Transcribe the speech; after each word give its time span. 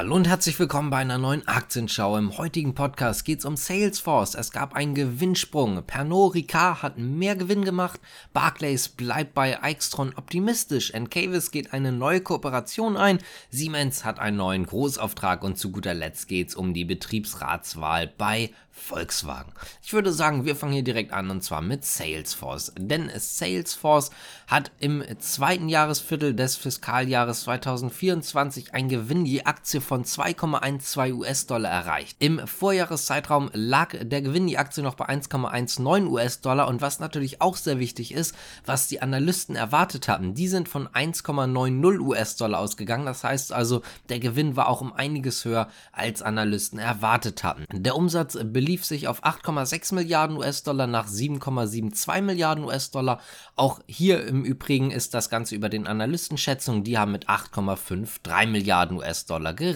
Hallo 0.00 0.16
und 0.16 0.26
herzlich 0.26 0.58
willkommen 0.58 0.88
bei 0.88 0.96
einer 0.96 1.18
neuen 1.18 1.46
Aktienschau. 1.46 2.16
Im 2.16 2.38
heutigen 2.38 2.74
Podcast 2.74 3.26
geht 3.26 3.40
es 3.40 3.44
um 3.44 3.58
Salesforce. 3.58 4.34
Es 4.34 4.50
gab 4.50 4.72
einen 4.74 4.94
Gewinnsprung. 4.94 5.82
Pernod 5.82 6.34
Ricard 6.34 6.82
hat 6.82 6.96
mehr 6.96 7.36
Gewinn 7.36 7.66
gemacht. 7.66 8.00
Barclays 8.32 8.88
bleibt 8.88 9.34
bei 9.34 9.62
Eichstron 9.62 10.14
optimistisch. 10.16 10.92
Encavis 10.92 11.50
geht 11.50 11.74
eine 11.74 11.92
neue 11.92 12.22
Kooperation 12.22 12.96
ein. 12.96 13.18
Siemens 13.50 14.02
hat 14.06 14.20
einen 14.20 14.38
neuen 14.38 14.64
Großauftrag 14.64 15.44
und 15.44 15.58
zu 15.58 15.70
guter 15.70 15.92
Letzt 15.92 16.28
geht 16.28 16.48
es 16.48 16.54
um 16.54 16.72
die 16.72 16.86
Betriebsratswahl 16.86 18.06
bei 18.06 18.52
Volkswagen. 18.80 19.52
Ich 19.82 19.92
würde 19.92 20.12
sagen, 20.12 20.44
wir 20.44 20.56
fangen 20.56 20.72
hier 20.72 20.82
direkt 20.82 21.12
an 21.12 21.30
und 21.30 21.42
zwar 21.42 21.60
mit 21.60 21.84
Salesforce. 21.84 22.72
Denn 22.78 23.10
Salesforce 23.14 24.10
hat 24.46 24.72
im 24.80 25.04
zweiten 25.18 25.68
Jahresviertel 25.68 26.34
des 26.34 26.56
Fiskaljahres 26.56 27.42
2024 27.42 28.74
ein 28.74 28.88
Gewinn 28.88 29.26
je 29.26 29.44
Aktie 29.44 29.80
von 29.90 30.04
2,12 30.04 31.14
US-Dollar 31.14 31.68
erreicht. 31.68 32.16
Im 32.20 32.46
Vorjahreszeitraum 32.46 33.50
lag 33.54 33.96
der 34.00 34.22
Gewinn 34.22 34.46
je 34.46 34.56
Aktie 34.56 34.84
noch 34.84 34.94
bei 34.94 35.08
1,19 35.08 36.06
US-Dollar 36.06 36.68
und 36.68 36.80
was 36.80 37.00
natürlich 37.00 37.42
auch 37.42 37.56
sehr 37.56 37.80
wichtig 37.80 38.14
ist, 38.14 38.36
was 38.64 38.86
die 38.86 39.02
Analysten 39.02 39.56
erwartet 39.56 40.06
hatten, 40.06 40.32
die 40.34 40.46
sind 40.46 40.68
von 40.68 40.86
1,90 40.86 41.98
US-Dollar 41.98 42.60
ausgegangen. 42.60 43.04
Das 43.04 43.24
heißt 43.24 43.52
also, 43.52 43.82
der 44.08 44.20
Gewinn 44.20 44.54
war 44.54 44.68
auch 44.68 44.80
um 44.80 44.92
einiges 44.92 45.44
höher, 45.44 45.66
als 45.90 46.22
Analysten 46.22 46.78
erwartet 46.78 47.42
hatten. 47.42 47.64
Der 47.72 47.96
Umsatz 47.96 48.38
belief 48.40 48.84
sich 48.84 49.08
auf 49.08 49.24
8,6 49.24 49.96
Milliarden 49.96 50.36
US-Dollar 50.36 50.86
nach 50.86 51.08
7,72 51.08 52.22
Milliarden 52.22 52.62
US-Dollar. 52.62 53.20
Auch 53.56 53.80
hier 53.88 54.24
im 54.24 54.44
Übrigen 54.44 54.92
ist 54.92 55.14
das 55.14 55.30
Ganze 55.30 55.56
über 55.56 55.68
den 55.68 55.88
Analystenschätzungen, 55.88 56.84
die 56.84 56.96
haben 56.96 57.10
mit 57.10 57.28
8,53 57.28 58.46
Milliarden 58.46 58.98
US-Dollar 58.98 59.52
gerechnet. 59.52 59.69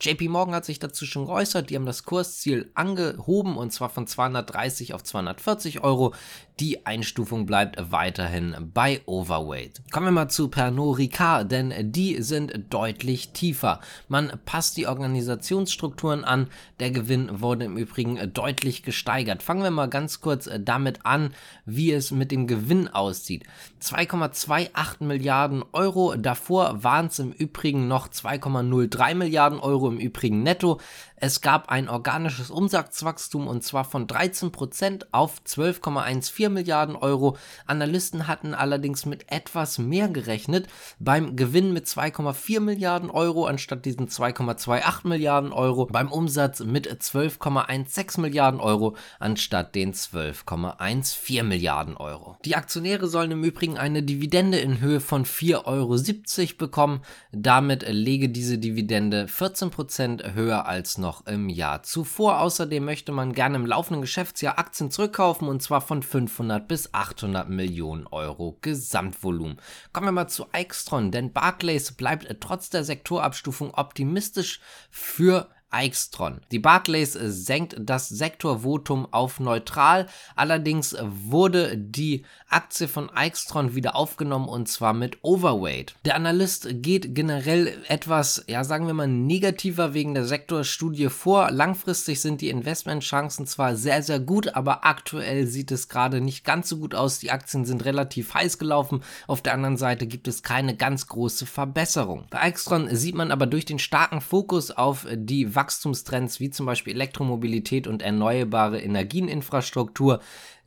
JP 0.00 0.28
Morgan 0.28 0.54
hat 0.54 0.64
sich 0.64 0.78
dazu 0.78 1.06
schon 1.06 1.26
geäußert, 1.26 1.70
die 1.70 1.76
haben 1.76 1.86
das 1.86 2.04
Kursziel 2.04 2.70
angehoben 2.74 3.56
und 3.56 3.72
zwar 3.72 3.88
von 3.88 4.06
230 4.06 4.94
auf 4.94 5.02
240 5.02 5.82
Euro. 5.82 6.14
Die 6.60 6.84
Einstufung 6.84 7.46
bleibt 7.46 7.90
weiterhin 7.90 8.54
bei 8.74 9.00
Overweight. 9.06 9.80
Kommen 9.92 10.08
wir 10.08 10.12
mal 10.12 10.28
zu 10.28 10.48
Pernod 10.48 10.98
Ricard, 10.98 11.50
denn 11.50 11.72
die 11.90 12.20
sind 12.20 12.52
deutlich 12.68 13.32
tiefer. 13.32 13.80
Man 14.08 14.38
passt 14.44 14.76
die 14.76 14.86
Organisationsstrukturen 14.86 16.22
an. 16.22 16.48
Der 16.78 16.90
Gewinn 16.90 17.40
wurde 17.40 17.64
im 17.64 17.78
Übrigen 17.78 18.18
deutlich 18.34 18.82
gesteigert. 18.82 19.42
Fangen 19.42 19.62
wir 19.62 19.70
mal 19.70 19.88
ganz 19.88 20.20
kurz 20.20 20.50
damit 20.60 21.06
an, 21.06 21.32
wie 21.64 21.92
es 21.92 22.10
mit 22.10 22.30
dem 22.30 22.46
Gewinn 22.46 22.88
aussieht. 22.88 23.44
2,28 23.80 25.02
Milliarden 25.02 25.64
Euro. 25.72 26.14
Davor 26.16 26.84
waren 26.84 27.06
es 27.06 27.18
im 27.20 27.32
Übrigen 27.32 27.88
noch 27.88 28.08
2,03 28.08 28.99
Milliarden 29.14 29.60
Euro 29.60 29.88
im 29.88 29.98
Übrigen 29.98 30.42
netto. 30.42 30.80
Es 31.22 31.42
gab 31.42 31.68
ein 31.68 31.90
organisches 31.90 32.50
Umsatzwachstum 32.50 33.46
und 33.46 33.62
zwar 33.62 33.84
von 33.84 34.06
13% 34.06 35.08
auf 35.12 35.42
12,14 35.46 36.48
Milliarden 36.48 36.96
Euro. 36.96 37.36
Analysten 37.66 38.26
hatten 38.26 38.54
allerdings 38.54 39.04
mit 39.04 39.30
etwas 39.30 39.76
mehr 39.78 40.08
gerechnet, 40.08 40.66
beim 40.98 41.36
Gewinn 41.36 41.74
mit 41.74 41.84
2,4 41.84 42.60
Milliarden 42.60 43.10
Euro 43.10 43.44
anstatt 43.44 43.84
diesen 43.84 44.08
2,28 44.08 45.06
Milliarden 45.06 45.52
Euro, 45.52 45.84
beim 45.84 46.10
Umsatz 46.10 46.60
mit 46.60 46.90
12,16 46.90 48.18
Milliarden 48.22 48.58
Euro 48.58 48.96
anstatt 49.18 49.74
den 49.74 49.92
12,14 49.92 51.42
Milliarden 51.42 51.98
Euro. 51.98 52.38
Die 52.46 52.56
Aktionäre 52.56 53.08
sollen 53.08 53.32
im 53.32 53.44
Übrigen 53.44 53.76
eine 53.76 54.02
Dividende 54.02 54.58
in 54.58 54.80
Höhe 54.80 55.00
von 55.00 55.26
4,70 55.26 55.66
Euro 55.66 56.56
bekommen. 56.56 57.02
Damit 57.30 57.86
lege 57.86 58.30
diese 58.30 58.56
Dividende 58.56 59.26
14% 59.26 60.32
höher 60.32 60.64
als 60.64 60.96
noch 60.96 61.09
noch 61.10 61.26
im 61.26 61.48
Jahr 61.48 61.82
zuvor. 61.82 62.40
Außerdem 62.40 62.84
möchte 62.84 63.10
man 63.10 63.32
gerne 63.32 63.56
im 63.56 63.66
laufenden 63.66 64.00
Geschäftsjahr 64.00 64.60
Aktien 64.60 64.92
zurückkaufen 64.92 65.48
und 65.48 65.60
zwar 65.60 65.80
von 65.80 66.04
500 66.04 66.68
bis 66.68 66.94
800 66.94 67.48
Millionen 67.48 68.06
Euro 68.06 68.58
Gesamtvolumen. 68.62 69.56
Kommen 69.92 70.06
wir 70.06 70.12
mal 70.12 70.28
zu 70.28 70.46
Eichstron, 70.52 71.10
denn 71.10 71.32
Barclays 71.32 71.90
bleibt 71.92 72.28
trotz 72.38 72.70
der 72.70 72.84
Sektorabstufung 72.84 73.74
optimistisch 73.74 74.60
für 74.88 75.48
Eichstron. 75.70 76.40
Die 76.50 76.58
Barclays 76.58 77.12
senkt 77.12 77.76
das 77.78 78.08
Sektorvotum 78.08 79.06
auf 79.12 79.40
neutral, 79.40 80.06
allerdings 80.36 80.96
wurde 81.00 81.76
die 81.76 82.24
Aktie 82.48 82.88
von 82.88 83.10
Eichstron 83.10 83.74
wieder 83.74 83.94
aufgenommen 83.94 84.48
und 84.48 84.68
zwar 84.68 84.92
mit 84.92 85.18
Overweight. 85.22 85.94
Der 86.04 86.16
Analyst 86.16 86.68
geht 86.82 87.14
generell 87.14 87.78
etwas, 87.88 88.44
ja 88.48 88.64
sagen 88.64 88.86
wir 88.86 88.94
mal, 88.94 89.06
negativer 89.06 89.94
wegen 89.94 90.14
der 90.14 90.24
Sektorstudie 90.24 91.08
vor. 91.08 91.50
Langfristig 91.50 92.20
sind 92.20 92.40
die 92.40 92.50
Investmentchancen 92.50 93.46
zwar 93.46 93.76
sehr, 93.76 94.02
sehr 94.02 94.18
gut, 94.18 94.54
aber 94.54 94.84
aktuell 94.84 95.46
sieht 95.46 95.70
es 95.70 95.88
gerade 95.88 96.20
nicht 96.20 96.44
ganz 96.44 96.68
so 96.68 96.78
gut 96.78 96.94
aus. 96.94 97.20
Die 97.20 97.30
Aktien 97.30 97.64
sind 97.64 97.84
relativ 97.84 98.34
heiß 98.34 98.58
gelaufen. 98.58 99.02
Auf 99.26 99.42
der 99.42 99.54
anderen 99.54 99.76
Seite 99.76 100.06
gibt 100.06 100.26
es 100.26 100.42
keine 100.42 100.76
ganz 100.76 101.06
große 101.06 101.46
Verbesserung. 101.46 102.26
Bei 102.30 102.40
Eichstron 102.40 102.94
sieht 102.94 103.14
man 103.14 103.30
aber 103.30 103.46
durch 103.46 103.64
den 103.64 103.78
starken 103.78 104.20
Fokus 104.20 104.70
auf 104.70 105.06
die 105.12 105.54
Wachstumstrends 105.60 106.40
wie 106.40 106.48
zum 106.48 106.64
Beispiel 106.64 106.94
Elektromobilität 106.94 107.86
und 107.86 108.00
erneuerbare 108.00 108.80
Energieninfrastruktur 108.80 110.20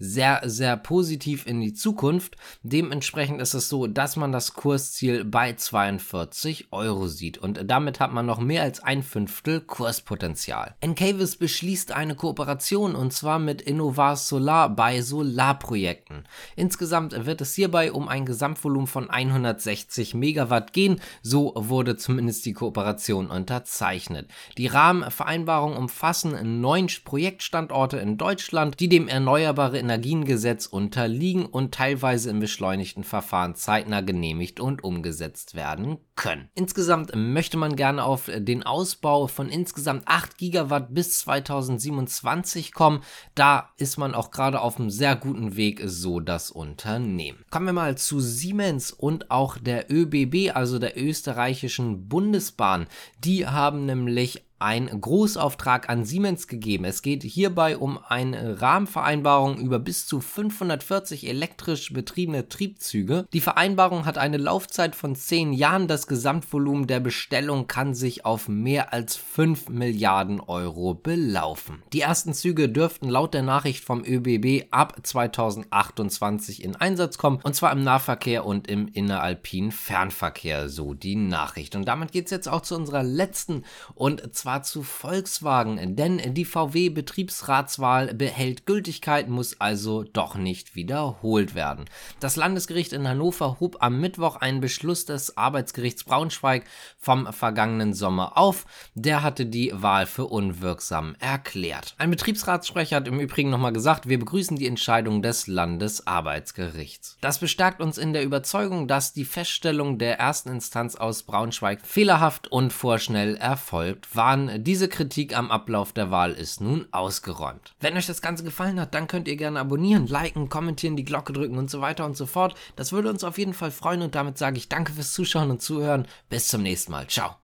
sehr, 0.03 0.41
sehr 0.43 0.75
positiv 0.77 1.47
in 1.47 1.61
die 1.61 1.73
Zukunft. 1.73 2.35
Dementsprechend 2.61 3.41
ist 3.41 3.53
es 3.53 3.69
so, 3.69 3.87
dass 3.87 4.15
man 4.15 4.31
das 4.31 4.53
Kursziel 4.53 5.23
bei 5.23 5.53
42 5.53 6.67
Euro 6.71 7.07
sieht 7.07 7.37
und 7.37 7.61
damit 7.65 7.99
hat 7.99 8.11
man 8.11 8.25
noch 8.25 8.39
mehr 8.39 8.63
als 8.63 8.83
ein 8.83 9.01
Fünftel 9.01 9.61
Kurspotenzial. 9.61 10.75
Encavis 10.81 11.37
beschließt 11.37 11.91
eine 11.91 12.15
Kooperation 12.15 12.95
und 12.95 13.13
zwar 13.13 13.39
mit 13.39 13.61
Innovar 13.61 14.17
Solar 14.17 14.69
bei 14.69 15.01
Solarprojekten. 15.01 16.25
Insgesamt 16.55 17.25
wird 17.25 17.41
es 17.41 17.55
hierbei 17.55 17.91
um 17.91 18.07
ein 18.07 18.25
Gesamtvolumen 18.25 18.87
von 18.87 19.09
160 19.09 20.13
Megawatt 20.15 20.73
gehen, 20.73 20.99
so 21.21 21.53
wurde 21.55 21.95
zumindest 21.95 22.45
die 22.45 22.53
Kooperation 22.53 23.27
unterzeichnet. 23.27 24.29
Die 24.57 24.67
Rahmenvereinbarungen 24.83 25.77
umfassen 25.77 26.61
neun 26.61 26.87
Projektstandorte 27.03 27.97
in 27.97 28.17
Deutschland, 28.17 28.79
die 28.79 28.89
dem 28.89 29.07
erneuerbare 29.07 29.79
Energie 29.79 30.03
Energiengesetz 30.03 30.65
unterliegen 30.65 31.45
und 31.45 31.73
teilweise 31.73 32.29
im 32.29 32.39
beschleunigten 32.39 33.03
Verfahren 33.03 33.55
zeitnah 33.55 34.01
genehmigt 34.01 34.59
und 34.59 34.83
umgesetzt 34.83 35.55
werden 35.55 35.97
können. 36.15 36.49
Insgesamt 36.55 37.11
möchte 37.15 37.57
man 37.57 37.75
gerne 37.75 38.03
auf 38.03 38.29
den 38.35 38.63
Ausbau 38.63 39.27
von 39.27 39.49
insgesamt 39.49 40.03
8 40.07 40.37
Gigawatt 40.37 40.93
bis 40.93 41.19
2027 41.19 42.73
kommen. 42.73 43.01
Da 43.33 43.69
ist 43.77 43.97
man 43.97 44.13
auch 44.13 44.31
gerade 44.31 44.61
auf 44.61 44.77
einem 44.77 44.89
sehr 44.89 45.15
guten 45.15 45.55
Weg, 45.55 45.81
so 45.85 46.19
das 46.19 46.51
Unternehmen. 46.51 47.45
Kommen 47.49 47.67
wir 47.67 47.73
mal 47.73 47.97
zu 47.97 48.19
Siemens 48.19 48.91
und 48.91 49.31
auch 49.31 49.57
der 49.57 49.91
ÖBB, 49.91 50.55
also 50.55 50.79
der 50.79 51.01
österreichischen 51.01 52.09
Bundesbahn. 52.09 52.87
Die 53.19 53.47
haben 53.47 53.85
nämlich 53.85 54.43
ein 54.59 55.01
Großauftrag 55.01 55.89
an 55.89 56.05
Siemens 56.05 56.47
gegeben. 56.47 56.85
Es 56.85 57.01
geht 57.01 57.23
hierbei 57.23 57.77
um 57.77 57.99
eine 58.07 58.61
Rahmenvereinbarung 58.61 59.57
über 59.57 59.77
bis 59.77 60.07
zu 60.07 60.21
540 60.21 61.27
elektrisch 61.27 61.91
betriebene 61.91 62.47
Triebzüge. 62.47 63.25
Die 63.33 63.41
Vereinbarung 63.41 64.05
hat 64.05 64.17
eine 64.17 64.37
Laufzeit 64.37 64.95
von 64.95 65.15
10 65.15 65.51
Jahren. 65.53 65.87
Das 65.87 66.07
Gesamtvolumen 66.07 66.87
der 66.87 67.01
Bestellung 67.01 67.67
kann 67.67 67.93
sich 67.93 68.25
auf 68.25 68.47
mehr 68.47 68.93
als 68.93 69.17
5 69.17 69.69
Milliarden 69.69 70.39
Euro 70.39 70.93
belaufen. 70.93 71.83
Die 71.91 72.01
ersten 72.01 72.33
Züge 72.33 72.69
dürften 72.69 73.09
laut 73.09 73.33
der 73.33 73.43
Nachricht 73.43 73.83
vom 73.83 74.03
ÖBB 74.05 74.67
ab 74.71 74.97
2028 75.03 76.63
in 76.63 76.75
Einsatz 76.75 77.17
kommen 77.17 77.39
und 77.43 77.55
zwar 77.55 77.71
im 77.73 77.83
Nahverkehr 77.83 78.45
und 78.45 78.67
im 78.67 78.87
inneralpinen 78.87 79.71
Fernverkehr, 79.71 80.69
so 80.69 80.93
die 80.93 81.15
Nachricht. 81.15 81.75
Und 81.75 81.85
damit 81.85 82.11
geht 82.13 82.25
es 82.25 82.31
jetzt 82.31 82.47
auch 82.47 82.61
zu 82.61 82.75
unserer 82.75 83.03
letzten 83.03 83.63
und 83.95 84.33
zwar 84.43 84.61
zu 84.61 84.83
Volkswagen, 84.83 85.95
denn 85.95 86.33
die 86.33 86.43
VW-Betriebsratswahl 86.43 88.13
behält 88.13 88.65
Gültigkeit, 88.65 89.29
muss 89.29 89.61
also 89.61 90.03
doch 90.03 90.35
nicht 90.35 90.75
wiederholt 90.75 91.55
werden. 91.55 91.85
Das 92.19 92.35
Landesgericht 92.35 92.91
in 92.91 93.07
Hannover 93.07 93.61
hob 93.61 93.77
am 93.79 94.01
Mittwoch 94.01 94.35
einen 94.35 94.59
Beschluss 94.59 95.05
des 95.05 95.37
Arbeitsgerichts 95.37 96.03
Braunschweig 96.03 96.65
vom 96.97 97.31
vergangenen 97.31 97.93
Sommer 97.93 98.37
auf. 98.37 98.65
Der 98.95 99.23
hatte 99.23 99.45
die 99.45 99.71
Wahl 99.73 100.07
für 100.07 100.25
unwirksam 100.25 101.15
erklärt. 101.19 101.95
Ein 101.97 102.11
Betriebsratssprecher 102.11 102.97
hat 102.97 103.07
im 103.07 103.21
Übrigen 103.21 103.49
nochmal 103.49 103.71
gesagt, 103.71 104.09
wir 104.09 104.19
begrüßen 104.19 104.57
die 104.57 104.67
Entscheidung 104.67 105.21
des 105.21 105.47
Landesarbeitsgerichts. 105.47 107.17
Das 107.21 107.39
bestärkt 107.39 107.81
uns 107.81 107.97
in 107.97 108.11
der 108.11 108.25
Überzeugung, 108.25 108.89
dass 108.89 109.13
die 109.13 109.23
Feststellung 109.23 109.99
der 109.99 110.19
ersten 110.19 110.49
Instanz 110.49 110.97
aus 110.97 111.23
Braunschweig 111.23 111.85
fehlerhaft 111.85 112.49
und 112.49 112.73
vorschnell 112.73 113.37
erfolgt 113.37 114.13
war 114.17 114.32
diese 114.57 114.87
Kritik 114.87 115.37
am 115.37 115.51
Ablauf 115.51 115.93
der 115.93 116.11
Wahl 116.11 116.31
ist 116.31 116.61
nun 116.61 116.87
ausgeräumt. 116.91 117.73
Wenn 117.79 117.97
euch 117.97 118.07
das 118.07 118.21
Ganze 118.21 118.43
gefallen 118.43 118.79
hat, 118.79 118.93
dann 118.93 119.07
könnt 119.07 119.27
ihr 119.27 119.35
gerne 119.35 119.59
abonnieren, 119.59 120.07
liken, 120.07 120.49
kommentieren, 120.49 120.95
die 120.95 121.05
Glocke 121.05 121.33
drücken 121.33 121.57
und 121.57 121.69
so 121.69 121.81
weiter 121.81 122.05
und 122.05 122.17
so 122.17 122.25
fort. 122.25 122.55
Das 122.75 122.91
würde 122.91 123.09
uns 123.09 123.23
auf 123.23 123.37
jeden 123.37 123.53
Fall 123.53 123.71
freuen 123.71 124.01
und 124.01 124.15
damit 124.15 124.37
sage 124.37 124.57
ich 124.57 124.69
danke 124.69 124.93
fürs 124.93 125.13
Zuschauen 125.13 125.51
und 125.51 125.61
Zuhören. 125.61 126.07
Bis 126.29 126.47
zum 126.47 126.63
nächsten 126.63 126.91
Mal. 126.91 127.07
Ciao. 127.07 127.42